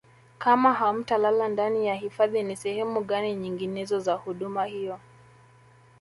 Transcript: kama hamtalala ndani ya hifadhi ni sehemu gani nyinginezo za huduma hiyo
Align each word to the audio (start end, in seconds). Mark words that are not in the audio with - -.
kama 0.37 0.73
hamtalala 0.73 1.47
ndani 1.49 1.87
ya 1.87 1.95
hifadhi 1.95 2.43
ni 2.43 2.55
sehemu 2.55 3.03
gani 3.03 3.35
nyinginezo 3.35 3.99
za 3.99 4.13
huduma 4.13 4.65
hiyo 4.65 4.99